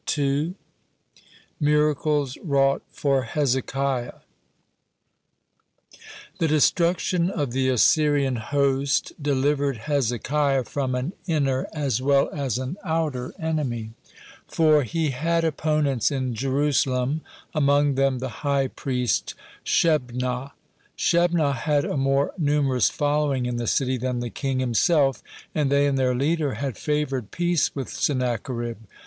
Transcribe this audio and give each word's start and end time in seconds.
(61) 0.07 0.55
MIRACLES 1.59 2.37
WROUGHT 2.43 2.81
FOR 2.91 3.21
HEZEKIAH 3.21 4.23
The 6.39 6.47
destruction 6.47 7.29
of 7.29 7.51
the 7.51 7.69
Assyrian 7.69 8.37
host 8.37 9.13
delivered 9.21 9.77
Hezekiah 9.85 10.63
from 10.63 10.95
an 10.95 11.13
inner 11.27 11.67
as 11.71 12.01
well 12.01 12.31
as 12.33 12.57
an 12.57 12.77
outer 12.83 13.35
enemy, 13.37 13.91
for 14.47 14.81
he 14.81 15.11
had 15.11 15.43
opponents 15.45 16.09
in 16.09 16.33
Jerusalem, 16.33 17.21
among 17.53 17.93
them 17.93 18.17
the 18.17 18.29
high 18.41 18.69
priest 18.69 19.35
Shebnah. 19.63 20.53
(62) 20.95 20.95
Shebnah 21.37 21.53
had 21.53 21.85
a 21.85 21.95
more 21.95 22.33
numerous 22.39 22.89
following 22.89 23.45
in 23.45 23.57
the 23.57 23.67
city 23.67 23.97
than 23.99 24.19
the 24.19 24.31
king 24.31 24.57
himself, 24.57 25.17
(63) 25.53 25.61
and 25.61 25.71
they 25.71 25.85
and 25.85 25.95
their 25.95 26.15
leader 26.15 26.55
had 26.55 26.75
favored 26.75 27.29
peace 27.29 27.75
with 27.75 27.89
Sennacherib. 27.89 28.77